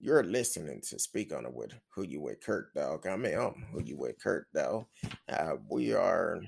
[0.00, 3.06] You're listening to Speak on it with Who You With Kurt Dog.
[3.06, 4.86] I mean, I'm Who You With Kurt Dog.
[5.28, 6.40] Uh, we are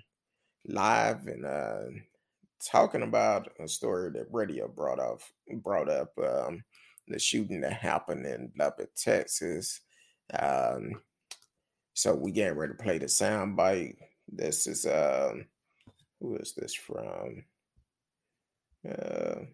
[0.67, 1.85] live and uh,
[2.71, 5.33] talking about a story that radio brought off
[5.63, 6.63] brought up um,
[7.09, 9.81] the shooting that happened in Lubbock, Texas.
[10.39, 11.01] Um,
[11.95, 13.97] so we getting ready to play the sound bite.
[14.29, 15.47] This is um,
[16.21, 17.45] who is this from?
[18.87, 19.47] Uh,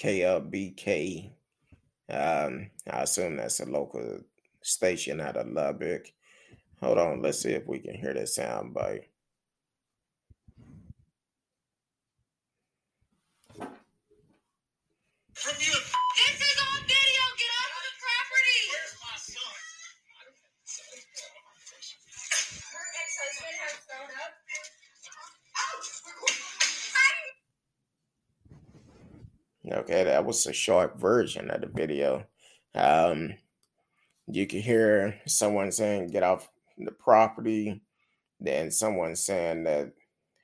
[0.00, 1.32] KLBK.
[2.08, 4.20] Um, I assume that's a local
[4.62, 6.06] station out of Lubbock.
[6.80, 9.08] Hold on, let's see if we can hear that sound bite.
[29.88, 32.26] Okay, that was a short version of the video.
[32.74, 33.34] Um,
[34.26, 37.82] you could hear someone saying, "Get off the property."
[38.40, 39.92] Then someone saying that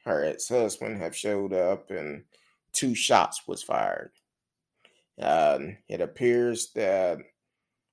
[0.05, 2.25] her ex-husband have showed up and
[2.73, 4.13] two shots was fired.
[5.21, 7.19] Um, it appears that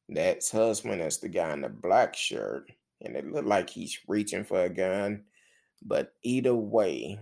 [0.08, 4.44] the ex-husband is the guy in the black shirt, and it looked like he's reaching
[4.44, 5.24] for a gun.
[5.82, 7.18] But either way,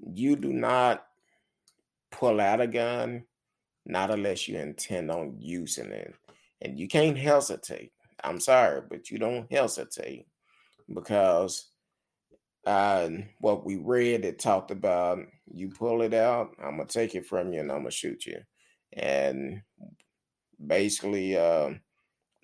[0.00, 1.07] you do not
[2.18, 3.24] pull out a gun,
[3.86, 6.14] not unless you intend on using it.
[6.60, 7.92] And you can't hesitate.
[8.24, 10.26] I'm sorry, but you don't hesitate
[10.92, 11.70] because
[12.66, 13.08] uh,
[13.40, 15.20] what we read, it talked about
[15.54, 18.40] you pull it out, I'm to take it from you and I'm to shoot you.
[18.92, 19.62] And
[20.66, 21.70] basically, uh,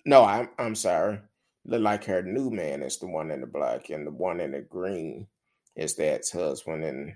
[0.05, 1.19] no, I'm, I'm sorry.
[1.65, 4.51] Look like her new man is the one in the black, and the one in
[4.51, 5.27] the green
[5.75, 6.83] is that's husband.
[6.83, 7.13] And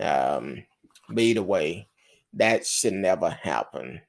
[0.00, 0.64] um,
[1.08, 1.88] but either way,
[2.34, 4.00] that should never happen.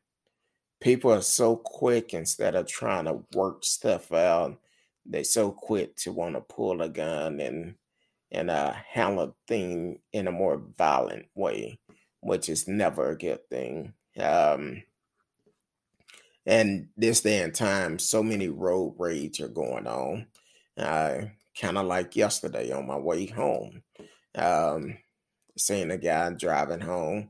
[0.82, 4.60] People are so quick instead of trying to work stuff out,
[5.06, 7.76] They're so quick to want to pull a gun and
[8.32, 11.80] and uh, handle thing in a more violent way,
[12.22, 13.94] which is never a good thing.
[14.20, 14.84] Um,
[16.46, 20.28] and this day and time, so many road rage are going on.
[20.78, 21.26] Uh,
[21.60, 23.82] kind of like yesterday on my way home.
[24.36, 24.98] Um,
[25.58, 27.30] seeing a guy driving home,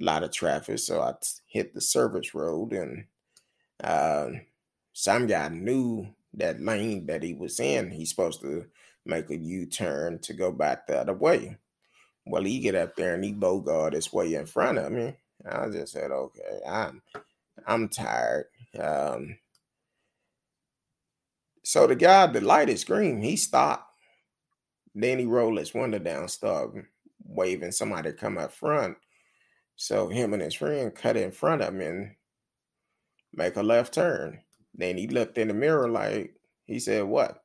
[0.00, 1.14] a lot of traffic, so I
[1.46, 3.04] hit the service road, and
[3.82, 4.30] uh,
[4.92, 7.90] some guy knew that lane that he was in.
[7.90, 8.66] He's supposed to
[9.04, 11.56] make a U turn to go back the other way.
[12.26, 15.14] Well, he get up there and he bogart his way in front of me.
[15.48, 17.02] I just said, okay, I'm
[17.66, 18.46] I'm tired.
[18.78, 19.38] Um,
[21.62, 23.20] so the guy, the light is green.
[23.20, 23.94] He stopped.
[24.94, 26.84] Then he rolled his window down, started
[27.24, 28.96] waving somebody to come up front.
[29.76, 32.10] So him and his friend cut in front of me and
[33.32, 34.40] make a left turn.
[34.74, 36.34] Then he looked in the mirror like
[36.66, 37.42] he said, "What?"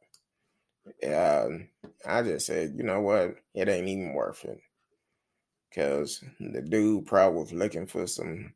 [1.06, 1.70] Um,
[2.06, 3.36] I just said, "You know what?
[3.54, 4.60] It ain't even worth it."
[5.70, 8.54] Because the dude probably was looking for some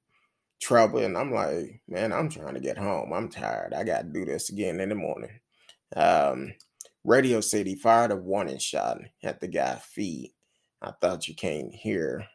[0.59, 3.13] trouble, and I'm like, "Man, I'm trying to get home.
[3.13, 3.73] I'm tired.
[3.73, 5.39] I got to do this again in the morning."
[5.95, 6.53] Um,
[7.03, 10.33] Radio City fired a warning shot at the guy's feet.
[10.83, 12.25] I thought you can't hear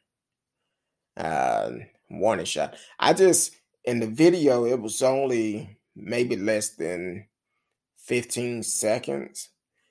[1.17, 1.71] uh,
[2.09, 2.77] warning shot.
[2.99, 3.55] I just
[3.85, 7.27] in the video it was only maybe less than
[7.99, 9.51] 15 seconds.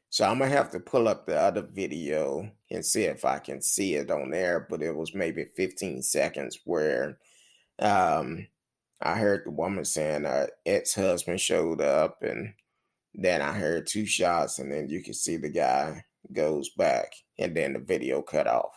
[0.09, 3.61] So I'm gonna have to pull up the other video and see if I can
[3.61, 4.65] see it on there.
[4.69, 7.19] But it was maybe 15 seconds where
[7.79, 8.47] um,
[9.01, 12.53] I heard the woman saying her ex-husband showed up, and
[13.13, 17.55] then I heard two shots, and then you can see the guy goes back, and
[17.55, 18.73] then the video cut off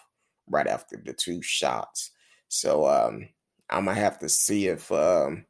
[0.49, 2.11] right after the two shots.
[2.49, 3.29] So um,
[3.69, 5.45] I'm gonna have to see if um,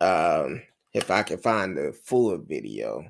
[0.00, 0.62] um,
[0.92, 3.04] if I can find the full video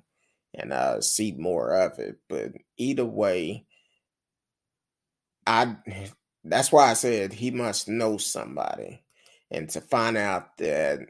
[0.54, 2.16] and uh, see more of it.
[2.28, 3.66] But either way,
[5.46, 5.76] I
[6.44, 9.02] that's why I said he must know somebody,
[9.50, 11.00] and to find out that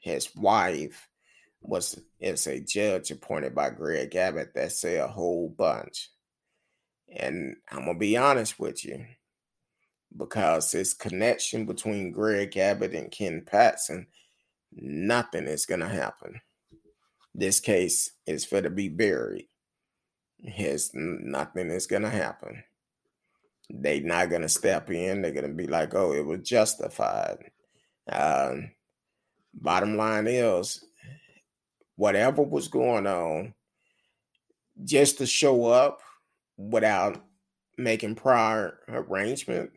[0.00, 1.08] his wife
[1.60, 6.10] was is a judge appointed by Greg Abbott, that say a whole bunch.
[7.14, 9.04] And I'm gonna be honest with you,
[10.16, 14.06] because this connection between Greg Abbott and Ken Paxton,
[14.72, 16.40] nothing is gonna happen.
[17.34, 19.48] This case is for to be buried.
[20.40, 22.62] His nothing is gonna happen.
[23.70, 25.22] They're not gonna step in.
[25.22, 27.50] They're gonna be like, "Oh, it was justified."
[28.10, 28.70] Um,
[29.54, 30.84] bottom line is,
[31.96, 33.54] whatever was going on,
[34.84, 36.00] just to show up
[36.58, 37.24] without
[37.78, 39.70] making prior arrangement,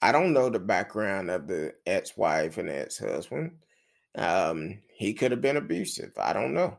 [0.00, 3.52] I don't know the background of the ex-wife and ex-husband.
[4.14, 6.12] Um, he could have been abusive.
[6.18, 6.78] I don't know.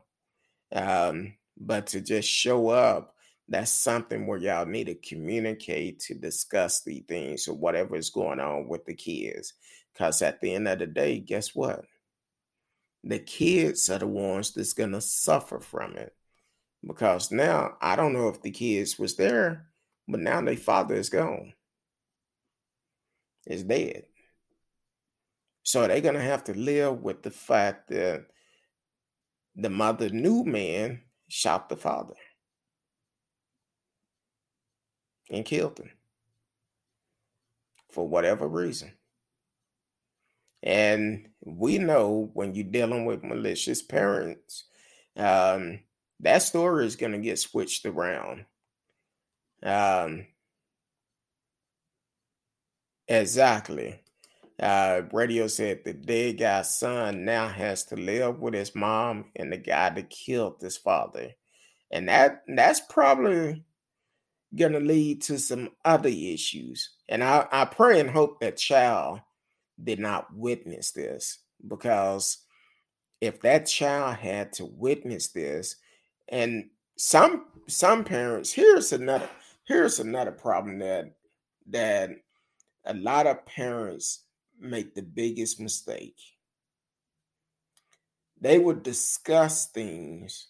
[0.71, 3.15] Um, but to just show up,
[3.47, 8.39] that's something where y'all need to communicate to discuss the things or whatever is going
[8.39, 9.53] on with the kids.
[9.91, 11.83] Because at the end of the day, guess what?
[13.03, 16.15] The kids are the ones that's gonna suffer from it.
[16.85, 19.67] Because now I don't know if the kids was there,
[20.07, 21.53] but now their father is gone.
[23.45, 24.05] Is dead.
[25.63, 28.25] So they're gonna have to live with the fact that
[29.55, 32.15] the mother knew man shot the father
[35.29, 35.91] and killed him
[37.89, 38.91] for whatever reason.
[40.63, 44.65] And we know when you're dealing with malicious parents,
[45.15, 45.79] um,
[46.21, 48.45] that story is going to get switched around.
[49.63, 50.27] Um,
[53.07, 54.01] exactly.
[54.59, 59.51] Uh, radio said the dead guy's son now has to live with his mom and
[59.51, 61.31] the guy that killed his father,
[61.91, 63.63] and that that's probably
[64.56, 66.91] gonna lead to some other issues.
[67.09, 69.21] And I, I pray and hope that child
[69.83, 72.38] did not witness this because
[73.19, 75.75] if that child had to witness this,
[76.31, 79.29] and some some parents, here's another
[79.65, 81.13] here's another problem that
[81.67, 82.09] that
[82.85, 84.23] a lot of parents
[84.59, 86.17] make the biggest mistake.
[88.39, 90.47] They would discuss things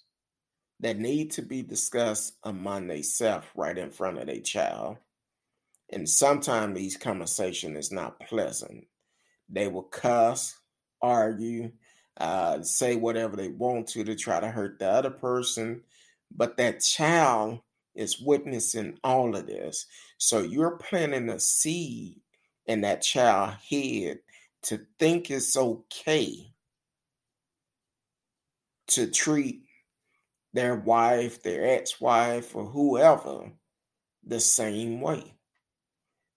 [0.79, 4.97] that need to be discussed among themselves right in front of their child.
[5.91, 8.85] And sometimes these conversation is not pleasant.
[9.49, 10.57] They will cuss,
[11.01, 11.71] argue,
[12.21, 15.81] uh, say whatever they want to to try to hurt the other person.
[16.33, 17.61] But that child
[17.95, 19.87] is witnessing all of this.
[20.17, 22.21] So you're planting a seed
[22.67, 24.19] in that child head
[24.63, 26.53] to think it's okay
[28.87, 29.63] to treat
[30.53, 33.51] their wife, their ex-wife, or whoever
[34.23, 35.33] the same way.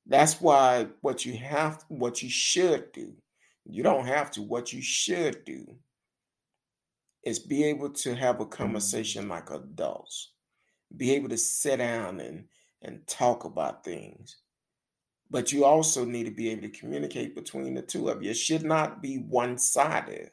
[0.06, 3.12] That's why what you have what you should do,
[3.66, 5.66] you don't have to, what you should do
[7.24, 8.50] is be able to have a mm-hmm.
[8.50, 10.30] conversation like adults.
[10.96, 12.44] Be able to sit down and
[12.82, 14.36] and talk about things
[15.34, 18.30] but you also need to be able to communicate between the two of you.
[18.30, 20.30] It should not be one sided,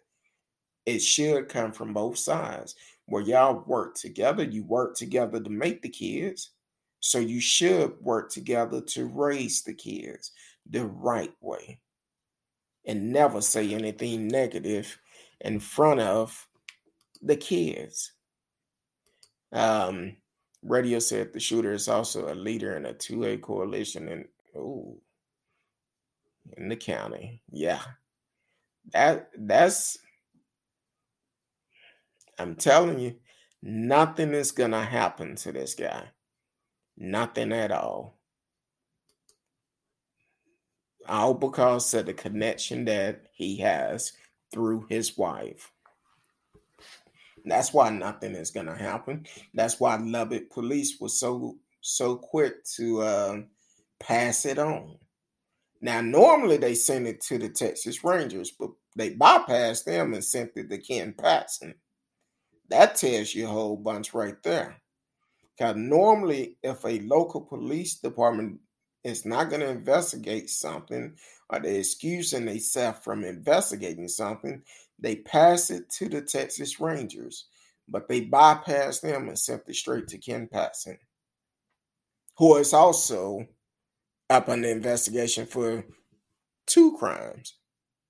[0.86, 2.76] it should come from both sides
[3.06, 4.44] where y'all work together.
[4.44, 6.52] You work together to make the kids.
[7.00, 10.34] So you should work together to raise the kids
[10.70, 11.80] the right way
[12.86, 15.00] and never say anything negative
[15.42, 16.48] in front of
[17.22, 18.14] the kids.
[19.52, 20.18] Um,
[20.64, 24.26] Radio said the shooter is also a leader in a 2A coalition in
[24.56, 25.00] Oh,
[26.58, 27.42] in the county.
[27.52, 27.82] Yeah.
[28.92, 29.98] That that's
[32.38, 33.16] I'm telling you,
[33.62, 36.06] nothing is gonna happen to this guy.
[36.98, 38.20] Nothing at all.
[41.12, 44.14] All because of the connection that he has
[44.52, 45.70] through his wife.
[47.44, 49.26] That's why nothing is gonna happen.
[49.54, 53.42] That's why Lubbock police was so so quick to uh,
[54.00, 54.98] pass it on.
[55.82, 60.52] Now, normally they send it to the Texas Rangers, but they bypassed them and sent
[60.56, 61.74] it to Ken Paxton.
[62.70, 64.78] That tells you a whole bunch right there.
[65.58, 68.60] Because normally, if a local police department
[69.04, 71.16] is not going to investigate something
[71.50, 74.62] or they're excusing themselves from investigating something,
[75.00, 77.46] they pass it to the Texas Rangers.
[77.88, 80.98] But they bypass them and sent it straight to Ken Paxton,
[82.38, 83.46] who is also
[84.30, 85.84] up on the investigation for
[86.68, 87.56] two crimes.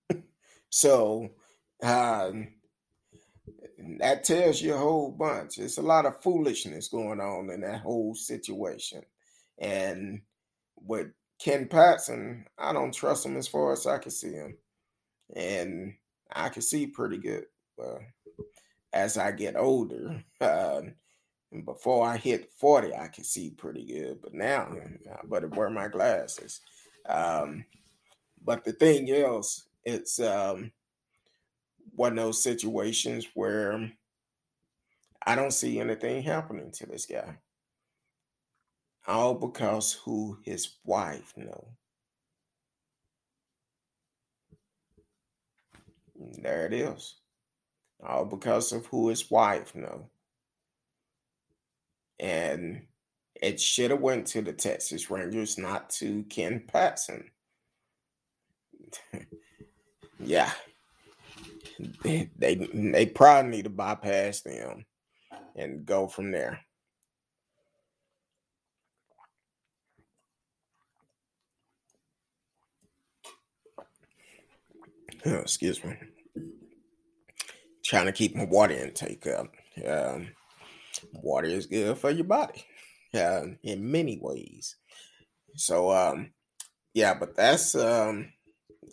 [0.70, 1.30] so
[1.82, 2.50] um,
[4.00, 5.58] that tells you a whole bunch.
[5.58, 9.02] It's a lot of foolishness going on in that whole situation.
[9.58, 10.22] And
[10.86, 11.08] with
[11.40, 14.58] Ken Paxton, I don't trust him as far as I can see him.
[15.36, 15.94] And
[16.32, 17.46] I can see pretty good.
[17.78, 18.00] Well,
[18.94, 20.82] as I get older, uh,
[21.52, 24.22] and before I hit 40, I can see pretty good.
[24.22, 24.74] But now
[25.12, 26.62] I better wear my glasses.
[27.08, 27.66] Um,
[28.44, 30.72] but the thing is, it's um,
[31.96, 33.92] one of those situations where
[35.26, 37.38] I don't see anything happening to this guy.
[39.08, 41.70] All because who his wife know.
[46.16, 47.16] There it is.
[48.06, 50.10] All because of who his wife know
[52.22, 52.84] and
[53.42, 57.32] it should have went to the Texas Rangers, not to Ken Paxton.
[60.20, 60.52] yeah,
[62.04, 64.86] they, they they probably need to bypass them
[65.56, 66.60] and go from there.
[75.26, 75.96] Oh, excuse me.
[77.84, 79.54] Trying to keep my water intake up.
[79.88, 80.30] Um,
[81.14, 82.66] water is good for your body
[83.14, 84.78] uh, in many ways.
[85.56, 86.32] So, um,
[86.94, 88.32] yeah, but that's um,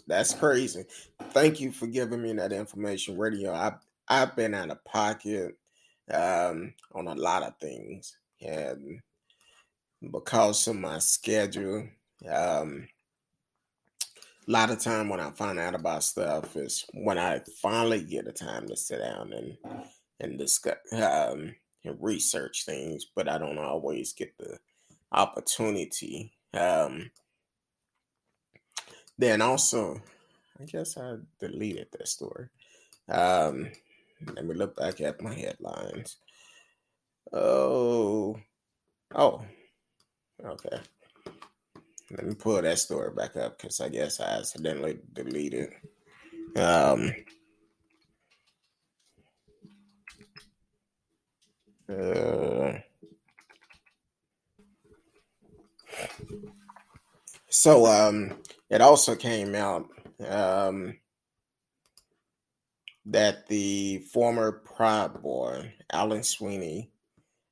[0.06, 0.85] that's crazy.
[1.30, 3.52] Thank you for giving me that information, radio.
[3.52, 3.75] I
[4.08, 5.56] I've been out of pocket
[6.11, 9.00] um, on a lot of things, and
[10.12, 11.88] because of my schedule,
[12.30, 12.88] um,
[14.48, 18.26] a lot of time when I find out about stuff is when I finally get
[18.26, 19.56] a time to sit down and
[20.20, 24.58] and discuss um, and research things, but I don't always get the
[25.12, 26.32] opportunity.
[26.54, 27.10] Um,
[29.16, 30.00] then also,
[30.60, 32.48] I guess I deleted that story.
[33.08, 33.70] Um,
[34.34, 36.16] let me look back at my headlines.
[37.32, 38.40] Oh,
[39.14, 39.42] oh,
[40.44, 40.80] okay.
[42.10, 45.70] Let me pull that story back up because I guess I accidentally deleted.
[46.56, 47.12] Um,
[51.86, 52.78] uh,
[57.50, 58.38] so um,
[58.70, 59.86] it also came out
[60.26, 60.96] um,
[63.04, 66.90] that the former Proud Boy, Alan Sweeney,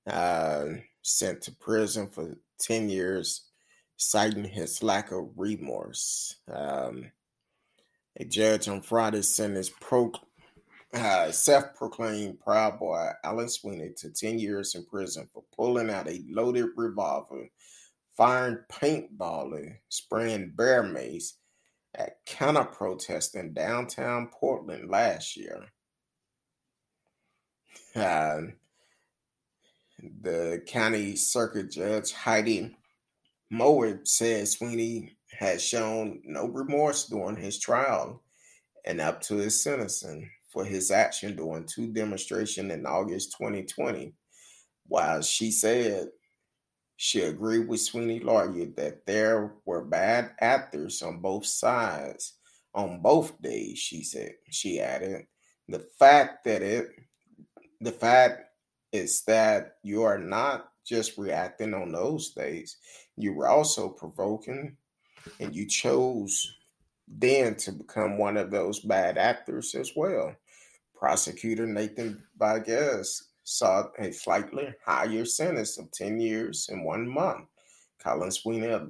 [0.07, 0.65] uh,
[1.03, 3.46] sent to prison for 10 years
[3.97, 6.37] citing his lack of remorse.
[6.53, 7.11] Um,
[8.19, 10.13] a judge on Friday sentenced pro,
[10.95, 16.23] uh, self-proclaimed Proud Boy Alan Sweeney to 10 years in prison for pulling out a
[16.31, 17.49] loaded revolver,
[18.17, 21.35] firing paintballing, spraying bear mace
[21.95, 25.67] at counter protests in downtown Portland last year.
[27.95, 28.43] Uh,
[30.23, 32.77] the county circuit judge Heidi
[33.53, 38.23] Moawad said Sweeney had shown no remorse during his trial
[38.85, 44.15] and up to his sentencing for his action during two demonstrations in August 2020.
[44.89, 46.09] While she said
[46.97, 52.35] she agreed with Sweeney lawyer that there were bad actors on both sides
[52.75, 55.27] on both days, she said she added.
[55.69, 56.89] The fact that it
[57.81, 58.43] the fact
[58.93, 62.77] is that you are not just reacting on those days.
[63.17, 64.77] You were also provoking,
[65.41, 66.57] and you chose
[67.09, 70.35] then to become one of those bad actors as well.
[70.95, 77.47] Prosecutor Nathan Vargas sought a slightly higher sentence of 10 years and one month.
[78.03, 78.89] Colin Sweeney a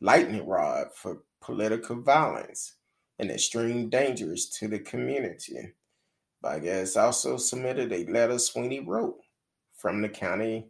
[0.00, 2.74] lightning rod for political violence
[3.18, 5.72] and extreme dangers to the community.
[6.42, 9.20] Vargas also submitted a letter Sweeney wrote
[9.76, 10.66] from the county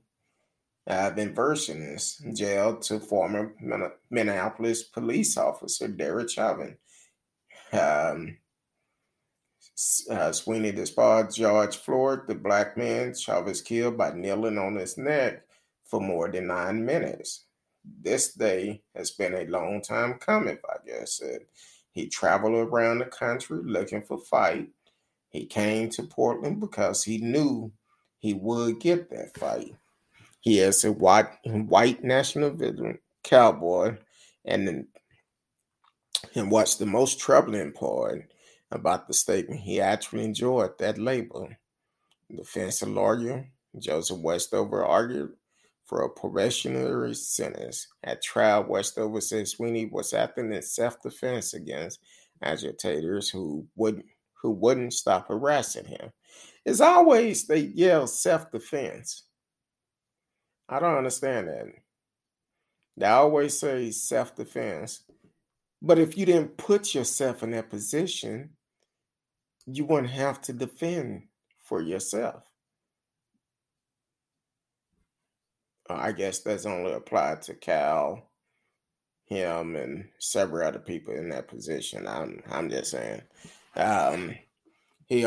[0.86, 3.54] have been versions jailed to former
[4.10, 6.76] Minneapolis police officer Derek Chauvin.
[7.72, 8.38] Um,
[10.10, 15.42] uh, Sweeney disbarred George Floyd, the black man Chauvin killed by kneeling on his neck
[15.84, 17.46] for more than nine minutes.
[17.84, 21.18] This day has been a long time coming, I guess.
[21.18, 21.40] Said.
[21.90, 24.68] He traveled around the country looking for fight.
[25.28, 27.72] He came to Portland because he knew
[28.18, 29.76] he would get that fight.
[30.44, 33.96] He is a white white nationalism cowboy,
[34.44, 34.86] and
[36.34, 38.30] and what's the most troubling part
[38.70, 39.60] about the statement?
[39.60, 41.48] He actually enjoyed that label.
[42.30, 43.48] Defense lawyer
[43.78, 45.32] Joseph Westover argued
[45.86, 47.88] for a probationary sentence.
[48.02, 52.00] At trial, Westover said Sweeney was acting in self-defense against
[52.42, 54.04] agitators who wouldn't
[54.42, 56.12] who wouldn't stop harassing him.
[56.66, 59.23] As always, they yell self-defense.
[60.68, 61.66] I don't understand that.
[62.96, 65.04] They always say self defense.
[65.82, 68.50] But if you didn't put yourself in that position,
[69.66, 71.24] you wouldn't have to defend
[71.62, 72.42] for yourself.
[75.88, 78.30] Uh, I guess that's only applied to Cal,
[79.26, 82.06] him, and several other people in that position.
[82.06, 83.22] I'm I'm just saying.
[83.76, 84.34] Um,
[85.06, 85.26] he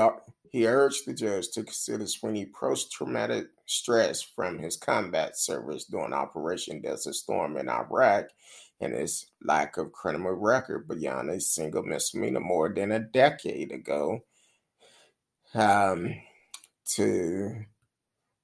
[0.51, 6.13] he urged the judge to consider Sweeney post traumatic stress from his combat service during
[6.13, 8.25] Operation Desert Storm in Iraq
[8.80, 14.20] and his lack of criminal record beyond a single misdemeanor more than a decade ago
[15.54, 16.13] um,
[16.86, 17.66] to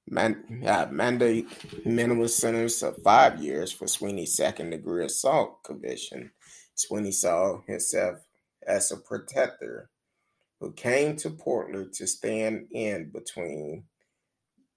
[0.08, 1.48] man, uh, mandate
[1.86, 6.32] minimum sentence of five years for Sweeney's second degree assault conviction.
[6.76, 8.20] Sweeney saw himself
[8.66, 9.90] as a protector
[10.63, 13.84] who came to Portland to stand in between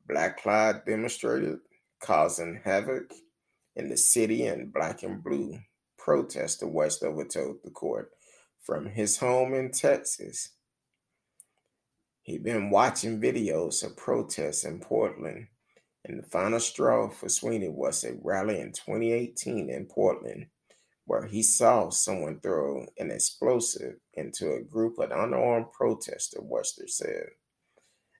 [0.08, 1.60] Black Pride demonstrators
[2.00, 3.14] causing havoc
[3.76, 5.56] in the city and black and blue
[5.96, 8.10] protester Westover told the court
[8.64, 10.48] from his home in Texas.
[12.22, 15.46] He'd been watching videos of protests in Portland,
[16.04, 20.46] and the final straw for Sweeney was a rally in 2018 in Portland
[21.06, 27.26] where he saw someone throw an explosive into a group of unarmed protesters, Wester said.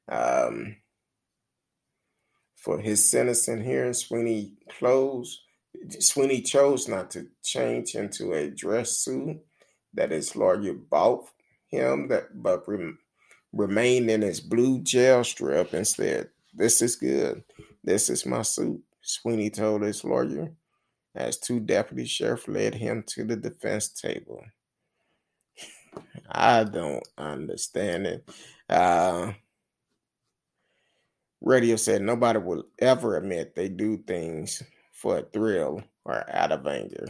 [0.08, 0.76] Um,
[2.54, 5.40] for his sentencing hearing, Sweeney closed.
[5.98, 9.38] Sweeney chose not to change into a dress suit
[9.94, 11.28] that his lawyer bought
[11.68, 12.98] him, that but rem,
[13.52, 16.30] remained in his blue jail strip instead.
[16.54, 17.42] This is good.
[17.82, 20.52] This is my suit, Sweeney told his lawyer
[21.16, 24.44] as two deputy sheriffs led him to the defense table.
[26.30, 28.28] I don't understand it.
[28.68, 29.32] Uh,
[31.40, 36.66] radio said nobody will ever admit they do things for a thrill or out of
[36.66, 37.06] anger.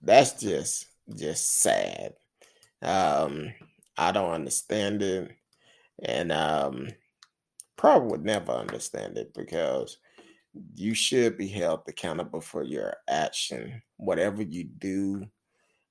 [0.00, 2.14] That's just just sad.
[2.82, 3.52] Um,
[3.96, 5.30] I don't understand it,
[6.02, 6.88] and um,
[7.76, 9.98] probably would never understand it because
[10.74, 15.26] you should be held accountable for your action, whatever you do.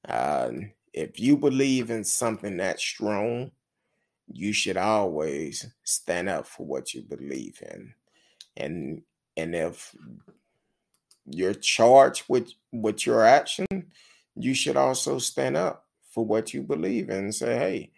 [0.07, 0.51] Uh,
[0.93, 3.51] if you believe in something that strong,
[4.31, 7.93] you should always stand up for what you believe in.
[8.55, 9.03] And
[9.35, 9.95] and if
[11.25, 13.67] you're charged with with your action,
[14.35, 17.91] you should also stand up for what you believe in and say, "Hey,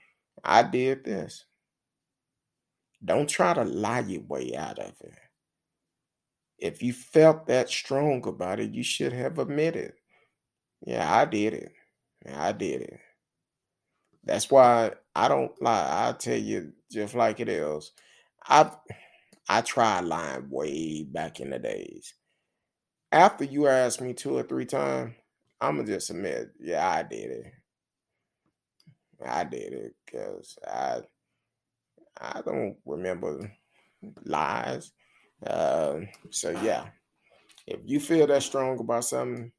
[0.44, 1.46] I did this."
[3.04, 5.14] Don't try to lie your way out of it.
[6.62, 9.94] If you felt that strong about it, you should have admitted,
[10.86, 11.74] yeah, I did it.
[12.26, 13.00] Yeah, I did it.
[14.24, 16.10] That's why I don't lie.
[16.10, 17.92] I tell you just like it is.
[18.48, 18.72] I
[19.50, 22.14] I tried lying way back in the days.
[23.12, 25.16] After you asked me two or three times,
[25.62, 27.54] I'ma just admit, yeah, I did it.
[29.26, 31.02] I did it because I
[32.22, 33.52] I don't remember
[34.26, 34.92] lies.
[35.46, 36.86] Uh, so yeah,
[37.68, 39.52] if you feel that strong about something,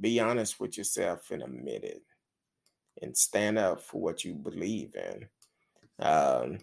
[0.00, 2.02] be honest with yourself and admit it,
[3.02, 5.28] and stand up for what you believe in.
[6.00, 6.58] Um,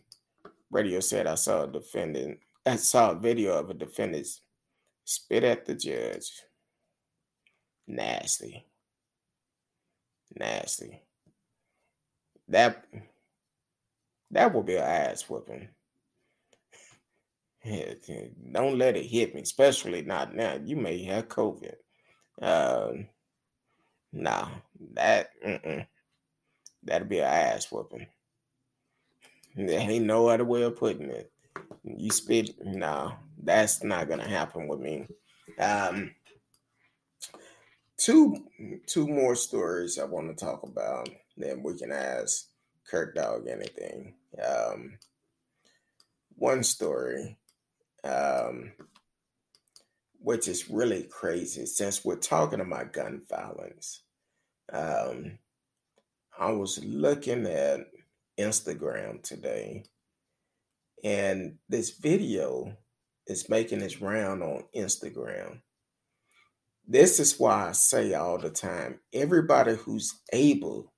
[0.71, 2.39] radio said I saw a defendant.
[2.65, 4.27] I saw a video of a defendant
[5.03, 6.31] spit at the judge.
[7.87, 8.65] Nasty,
[10.35, 11.03] nasty.
[12.47, 12.85] That
[14.31, 15.69] that will be an ass whooping.
[18.51, 20.59] Don't let it hit me, especially not now.
[20.63, 21.75] You may have COVID.
[22.41, 22.91] Uh,
[24.13, 24.49] nah,
[24.93, 25.29] that
[26.83, 28.07] that'd be an ass whooping.
[29.57, 31.31] There ain't no other way of putting it.
[31.85, 35.07] You spit, no, that's not gonna happen with me.
[35.57, 36.13] Um,
[37.95, 38.35] two
[38.85, 41.07] two more stories I want to talk about.
[41.37, 42.47] Then we can ask
[42.85, 44.15] Kurt Dog anything.
[44.45, 44.99] Um,
[46.35, 47.37] one story
[48.05, 48.71] um,
[50.19, 54.03] which is really crazy since we're talking about gun violence.
[54.71, 55.39] Um,
[56.37, 57.81] I was looking at
[58.39, 59.83] Instagram today,
[61.03, 62.75] and this video
[63.27, 65.61] is making its round on Instagram.
[66.87, 70.93] This is why I say all the time everybody who's able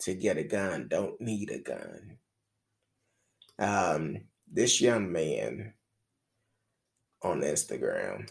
[0.00, 2.18] to get a gun don't need a gun.
[3.58, 4.16] Um,
[4.52, 5.72] this young man
[7.24, 8.28] on Instagram.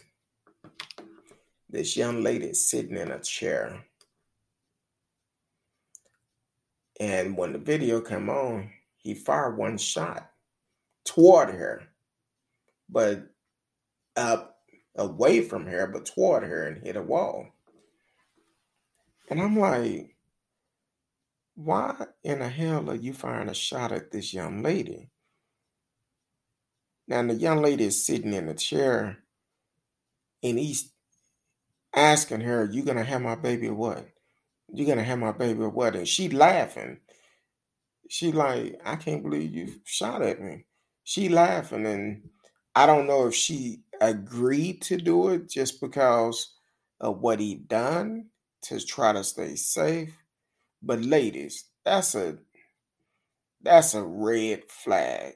[1.68, 3.84] This young lady sitting in a chair.
[7.00, 10.30] And when the video came on, he fired one shot
[11.04, 11.82] toward her,
[12.88, 13.26] but
[14.16, 14.58] up
[14.96, 17.48] away from her, but toward her and hit a wall.
[19.28, 20.14] And I'm like,
[21.56, 25.10] why in the hell are you firing a shot at this young lady?
[27.06, 29.18] Now the young lady is sitting in a chair
[30.42, 30.90] and he's
[31.94, 34.08] asking her, You gonna have my baby or what?
[34.72, 35.96] You gonna have my baby or what?
[35.96, 36.98] And she laughing.
[38.08, 40.66] She like, I can't believe you shot at me.
[41.04, 42.28] She laughing and
[42.74, 46.54] I don't know if she agreed to do it just because
[47.00, 48.26] of what he done
[48.62, 50.16] to try to stay safe.
[50.82, 52.38] But ladies, that's a
[53.62, 55.34] that's a red flag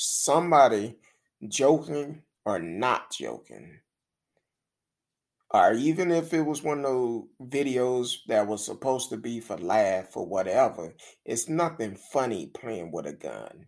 [0.00, 0.96] somebody
[1.48, 3.80] joking or not joking,
[5.50, 9.56] or even if it was one of those videos that was supposed to be for
[9.56, 13.66] laugh or whatever, it's nothing funny playing with a gun.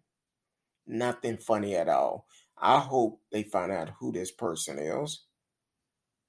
[0.86, 2.26] Nothing funny at all.
[2.56, 5.24] I hope they find out who this person is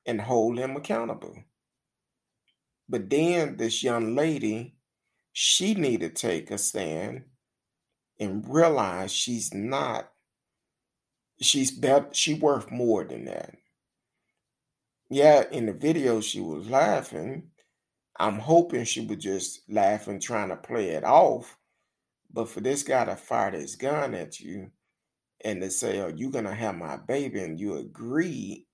[0.05, 1.35] and hold him accountable.
[2.89, 4.77] But then this young lady,
[5.33, 7.25] she need to take a stand
[8.21, 10.13] and realize she's not,
[11.41, 13.55] she's better, she worth more than that
[15.09, 17.51] yeah, in the video she was laughing.
[18.19, 21.57] I'm hoping she was just laughing, trying to play it off.
[22.31, 24.71] But for this guy to fire his gun at you
[25.43, 28.67] and to say, "Oh, you're gonna have my baby," and you agree,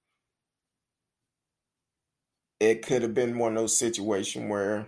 [2.59, 4.87] it could have been one of those situations where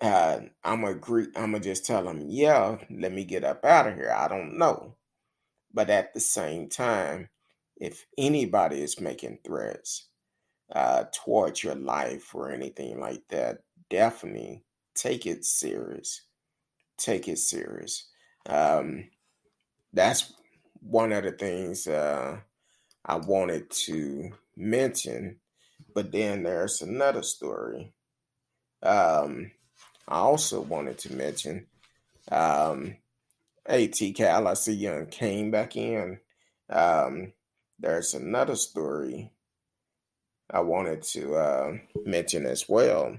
[0.00, 1.26] uh, I'm agree.
[1.36, 4.58] I'm gonna just tell them, "Yeah, let me get up out of here." I don't
[4.58, 4.96] know,
[5.72, 7.28] but at the same time,
[7.76, 10.08] if anybody is making threats
[10.72, 14.64] uh, towards your life or anything like that, definitely
[14.94, 16.22] take it serious.
[16.96, 18.08] Take it serious.
[18.46, 19.10] Um,
[19.92, 20.32] that's
[20.80, 22.38] one of the things uh,
[23.04, 25.38] I wanted to mention.
[25.94, 27.92] But then there's another story.
[28.82, 29.52] Um,
[30.08, 31.66] I also wanted to mention.
[32.32, 32.96] Um,
[33.66, 36.18] hey, T Cal, I see you came back in.
[36.70, 37.34] Um,
[37.78, 39.30] there's another story
[40.50, 41.72] I wanted to uh,
[42.06, 43.18] mention as well,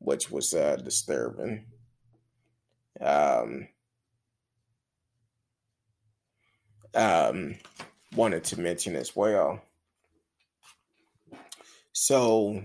[0.00, 1.66] which was uh, disturbing.
[3.00, 3.68] Um,
[6.94, 7.54] um,
[8.14, 9.62] wanted to mention as well.
[11.92, 12.64] So,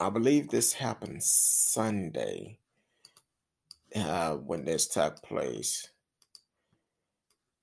[0.00, 2.58] I believe this happened Sunday
[3.94, 5.88] uh, when this took place,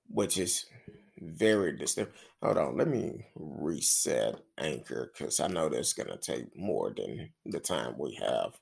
[0.08, 0.66] which is
[1.20, 2.14] very disturbing.
[2.42, 7.30] Hold on, let me reset Anchor because I know that's going to take more than
[7.46, 8.52] the time we have.